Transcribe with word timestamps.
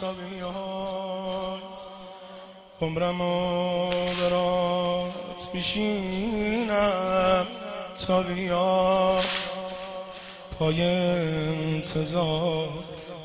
تا 0.00 0.12
بیای. 0.12 1.60
عمرم 2.80 3.18
برات 4.20 5.48
میشینم 5.54 7.46
تا 8.06 8.22
بیای. 8.22 9.22
پای 10.58 10.82
انتظار 10.82 12.68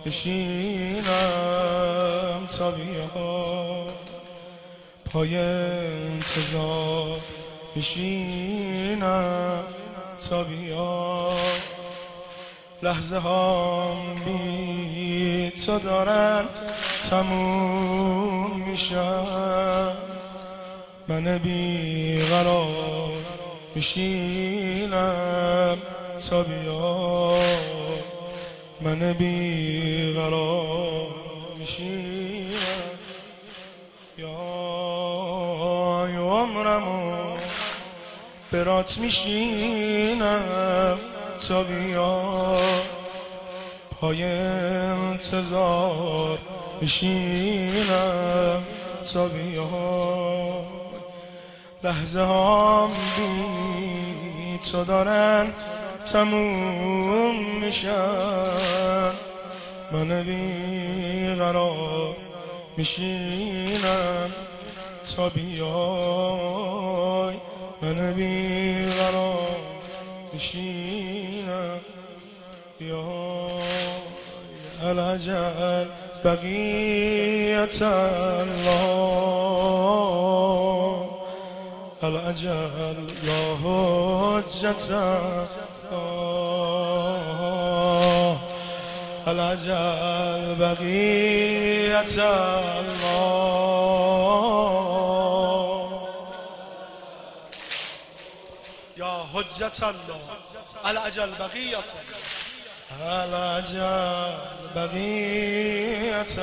بشینم 0.05 1.07
تا 2.57 2.71
بیای. 2.71 3.89
پای 5.05 5.37
انتظار 5.37 7.19
بشینم 7.75 9.63
تا 10.29 10.43
بیا. 10.43 11.29
لحظه 12.83 13.17
ها 13.17 13.95
بی 14.25 15.51
تو 15.65 15.79
دارن 15.79 16.45
تموم 17.09 18.69
میشن 18.69 19.91
من 21.07 21.37
بیقرار 21.37 23.09
میشینم 23.75 24.97
تا 26.29 26.43
بیا. 26.43 27.35
من 28.81 29.13
بیقرار 29.13 31.07
میشینم. 31.57 32.49
یا 34.17 34.29
عمرمو 36.17 37.18
برات 38.51 38.97
میشینم 38.97 40.97
تا 41.47 41.63
بیا. 41.63 42.59
پای 44.01 44.23
انتظار 44.23 46.39
میشینم 46.81 48.63
تا 49.13 49.27
بیا. 49.27 49.69
لحظه 51.83 52.21
هم 52.21 52.89
بی 53.17 54.59
تو 54.71 54.83
دارن 54.83 55.53
تموم 56.13 57.35
میشن. 57.61 59.11
من 59.91 60.23
بیقرار 60.23 62.15
میشینم 62.77 64.31
تا 65.15 65.29
بیای 65.29 67.18
من 68.19 68.25
بیقرار 68.25 69.59
بشینم 70.33 71.79
یا 72.81 73.05
العجل 74.83 75.85
بقیت 76.25 77.81
الله. 77.81 78.69
العجل 82.03 82.97
یا 83.23 83.55
حجت 83.63 84.91
العجل 89.27 90.55
بقیت 90.59 92.19
الله. 92.99 93.59
حجت 99.49 99.83
الله 99.83 100.19
العجل 100.85 101.29
بقیت 101.39 101.93
العجل 103.01 104.31
بقیت 104.75 106.35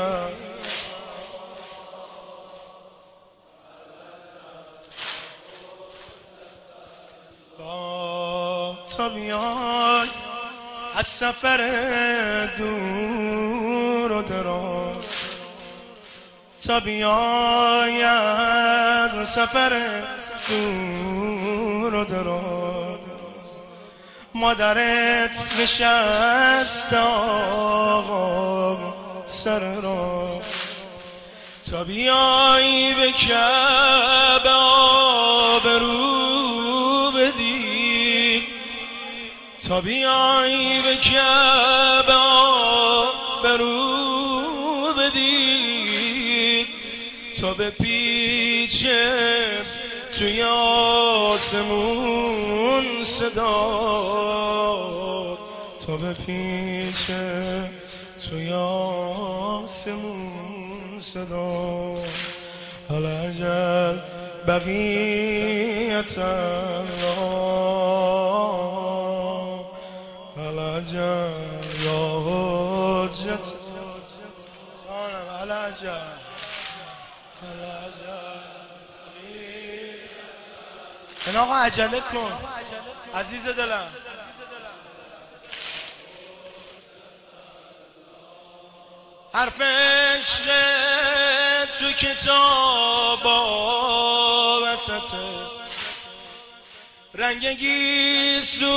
تا 8.96 9.08
بیای 9.08 10.08
از 10.96 11.06
سفر 11.06 11.60
دور 12.58 14.12
و 14.12 14.22
دراز. 14.22 14.96
تا 16.66 16.80
بیای 16.80 18.02
از 18.02 19.28
سفر 19.28 19.92
دور 20.48 21.94
و 21.94 22.04
دراز. 22.04 22.55
مادرت 24.36 25.50
نشست 25.60 26.92
آقا 27.92 28.78
سر 29.26 29.74
را 29.74 30.42
تا 31.70 31.84
بیای 31.84 32.94
به 32.94 33.12
کعبه 33.12 34.50
آبرو 35.60 35.90
بدی. 37.10 38.42
تا 39.68 39.80
بیای 39.80 40.82
به 40.82 40.96
کعبه 40.96 42.14
آبرو 43.42 43.74
بدی. 44.98 46.66
تا 47.40 47.54
به 47.54 47.70
پیچ 47.70 48.86
توی 50.18 50.42
آسمون. 51.32 52.35
صدا 53.16 53.56
تا 55.86 55.96
به 55.96 56.12
پیچ 56.12 57.06
توی 58.30 58.52
آسمون 59.72 60.20
صدا. 61.00 61.96
العجل 62.90 63.98
بقیت 64.46 66.18
الله. 66.18 67.36
العجل 70.38 71.30
یا 71.84 72.22
حجت 72.26 73.46
العجل 75.42 75.88
العجل 77.42 78.75
این 81.26 81.36
آقا 81.36 81.56
عجله 81.56 82.00
کن. 82.00 82.32
عزیز 83.14 83.48
دلم. 83.48 83.88
حرف 89.34 89.60
عشق 89.60 90.44
تو 91.78 91.92
کتاب 91.92 93.26
وسطه 94.62 95.56
رنگ 97.14 97.46
گیسو 97.46 98.72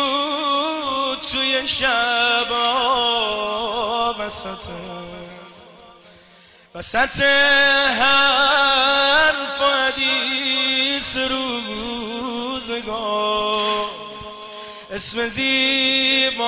توی 1.31 1.67
شب 1.67 2.51
وسطه 4.19 4.79
وسط. 6.75 7.21
حرف 7.99 9.61
و 9.61 9.65
حدیث 9.65 11.17
روزگار. 12.59 13.85
اسم 14.91 15.27
زیبات 15.27 16.39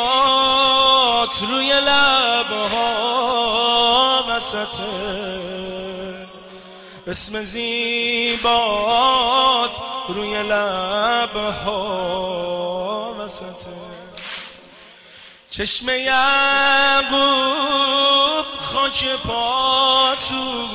روی 1.50 1.74
لبها 1.74 3.06
وسطه 4.30 4.84
اسم 7.08 7.44
زیبات 7.44 8.62
روی 10.08 10.44
لبها 10.44 11.86
وسطه 13.20 13.72
چشم 15.50 15.90
یعقوب 15.90 17.22
خاک 18.62 19.06
پاتون 19.28 20.70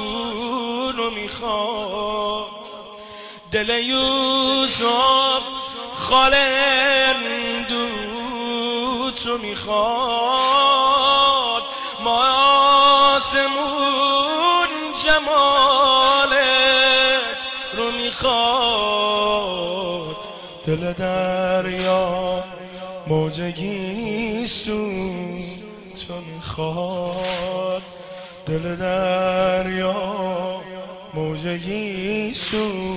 رو 0.96 1.10
می‌خواد. 1.10 2.55
دل 3.56 3.70
یوسف 3.70 5.42
خال 5.94 6.34
تو 9.24 9.38
می‌خواد. 9.38 9.72
ما 12.04 12.22
آسمون 13.16 14.68
جمالت 15.04 16.36
رو 17.76 17.90
می‌خواد. 17.90 18.36
دل 20.66 20.92
دریا 20.92 22.44
موجگی 23.06 24.46
سو 24.46 24.92
تو 26.06 26.14
می‌خواد. 26.34 27.82
دل 28.46 28.76
دریا 28.76 29.94
موجگی 31.14 32.34
سو 32.34 32.96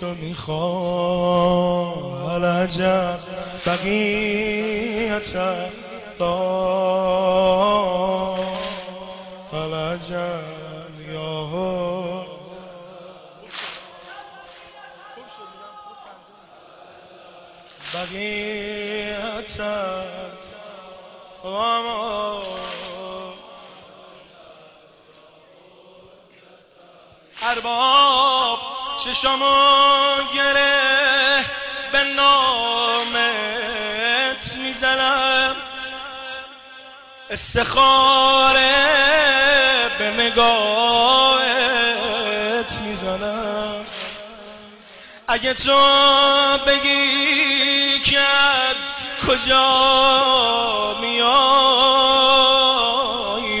تو 0.00 0.14
می‌خواه 0.14 1.64
العجب 2.34 3.18
بقیت 3.66 5.36
الله 6.20 8.38
العجب 9.52 11.00
یا 11.12 11.48
بقیت 17.94 19.60
ارباب 27.42 28.67
چشامو 29.12 29.54
گره 30.34 31.44
به 31.92 32.02
نامت 32.04 33.26
می‌زنم. 34.62 35.56
استخاره 37.30 38.60
به 39.98 40.10
نگاهت 40.10 41.42
می‌زنم. 42.84 43.84
اگه 45.28 45.54
تو 45.54 45.78
بگی 46.66 48.00
که 48.00 48.18
از 48.18 48.76
کجا 49.28 49.68
میای 51.00 51.28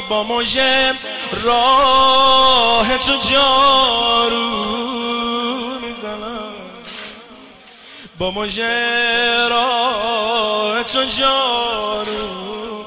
با 0.08 0.22
مژه 0.22 0.94
راه 1.42 2.98
تو 2.98 3.16
جارو 3.30 4.78
با 8.18 8.30
مژه 8.30 9.48
راه 9.48 10.82
تو 10.82 11.04
جارو. 11.04 12.84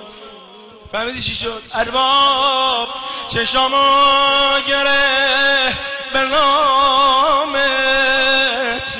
فهمیدی 0.92 1.22
چی 1.22 1.36
شد؟ 1.36 1.62
ارباب 1.74 2.88
چشامو 3.28 4.60
گره 4.68 5.74
به 6.14 6.20
نامت 6.20 7.62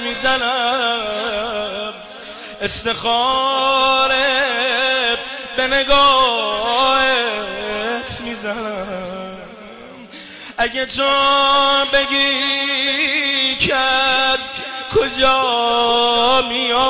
می‌زنم. 0.04 1.94
استخاره 2.62 4.18
به 5.58 5.68
نگاهت 5.68 7.02
می‌زنم. 8.20 9.38
اگه 10.58 10.86
تو 10.86 11.04
بگی 11.94 13.56
که 13.56 13.76
میای 16.50 16.82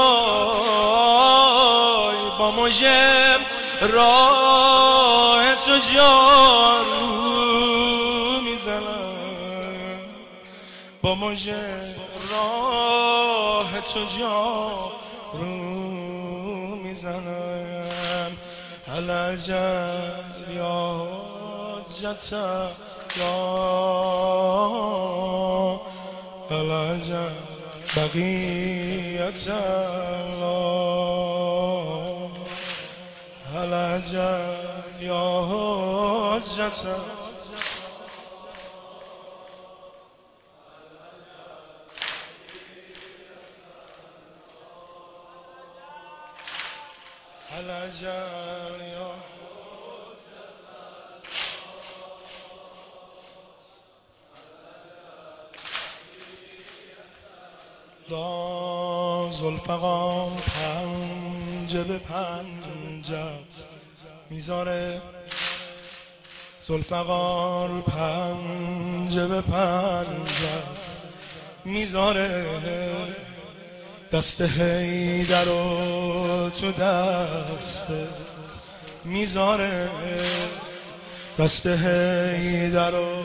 با 2.39 2.51
مژه 2.51 3.37
راه 3.81 5.55
تو 5.65 5.77
جارو 5.95 7.11
می‌زنم. 8.41 9.99
با 11.01 11.15
مژه 11.15 11.95
راه 12.31 13.81
تو 13.93 13.99
جارو 14.19 15.45
می‌زنم. 16.75 18.31
العجب 18.95 20.55
یا 20.55 21.07
جتا 22.01 22.69
یا 23.17 23.33
العجب 26.51 27.50
بقية 28.01 29.29
الله 31.01 32.31
هل 33.53 33.73
أجل 33.73 35.01
يا 35.01 35.45
حجة؟ 36.41 36.95
هل 47.49 47.69
أجل 47.69 48.81
يا 48.81 49.10
دا 58.11 59.29
زلفقا 59.31 60.25
پنجه 60.25 61.83
به 61.83 61.97
پنجت. 61.97 63.65
می‌ذاره 64.29 65.01
زلفقار 66.61 67.81
پنجه 67.81 69.27
به 69.27 69.41
پنجت. 69.41 70.81
می‌ذاره 71.65 72.45
دست 74.11 74.41
هیدر 74.41 75.43
رو 75.43 76.49
تو 76.49 76.71
دستت. 76.71 77.91
می‌ذاره 79.05 79.89
دست 81.39 81.67
هیدر 81.67 82.91
رو 82.91 83.23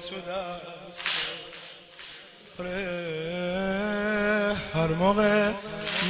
تو 0.00 0.16
دست 0.30 1.02
هر 4.74 4.88
موقع 4.88 5.52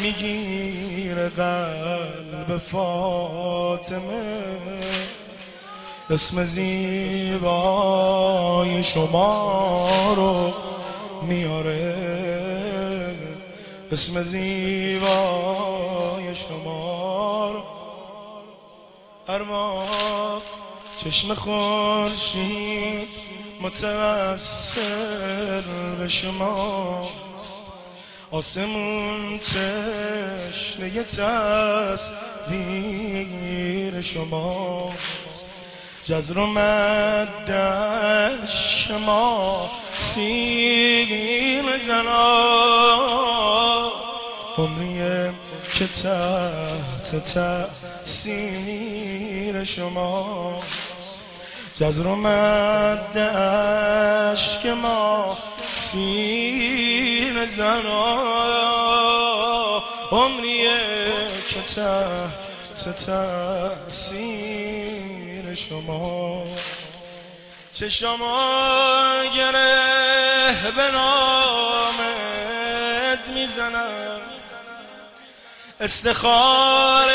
می‌گیره 0.03 1.29
قلب 1.29 2.59
فاطمه 2.59 4.43
اسم 6.11 6.45
زیبای 6.45 7.43
شما 8.83 10.15
رو 10.17 10.53
میاره. 11.23 11.97
اسم 13.93 14.23
زیبای 14.23 15.05
شما 16.35 17.51
رو 17.53 17.63
موقع 19.29 20.43
چشم 21.05 21.35
خورشید 21.35 23.09
متوسل 23.61 24.83
به 25.99 26.09
شما. 26.09 27.09
آسمون 28.33 29.39
تشنه 29.39 31.03
تصویر 31.03 32.41
شماست. 34.01 35.51
جزر 36.05 36.39
و 36.39 36.47
مدش 36.47 37.77
که 38.89 38.95
ما 38.95 39.71
سین 39.99 41.79
زنا. 41.87 42.73
عمریه 44.59 45.33
که 45.75 45.87
تحت 45.87 47.23
تأثیر 48.15 48.85
شماست. 49.65 51.23
جزر 51.81 52.07
و 52.07 52.17
مدش 52.17 53.13
که 54.63 54.73
ما 54.75 55.39
سین 55.75 57.02
زنا. 57.47 58.23
عمریه 60.11 60.81
که 61.49 61.63
تحت 61.63 63.07
تأثیر 63.07 64.75
شما. 65.55 66.47
چه 67.73 67.89
شما 67.89 69.23
گره 69.37 70.73
به 70.77 70.91
نامت 70.91 72.03
می‌زنم. 73.35 74.21
استخاره 75.81 77.13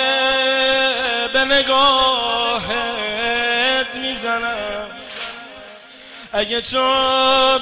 به 1.34 1.46
نگاهت 1.46 2.68
می‌زنم. 3.96 4.97
اگه 6.38 6.62
تو 6.62 6.78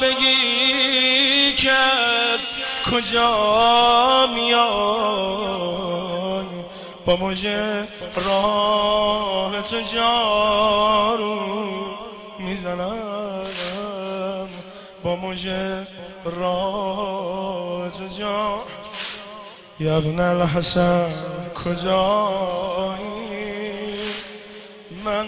بگی 0.01 1.69
از 1.69 2.49
کجا 2.91 4.27
میای؟ 4.35 4.65
با 7.05 7.15
مژه 7.15 7.87
راه 8.15 9.61
تو 9.61 9.81
جارو 9.81 11.39
می‌زنم. 12.39 14.49
با 15.03 15.15
مژه 15.15 15.87
راه 16.25 17.89
تو 17.89 18.07
جارو 18.19 18.61
یا 19.79 19.97
ابن 19.97 20.19
الحسن 20.19 21.11
کجایی؟ 21.65 23.05
من 25.05 25.27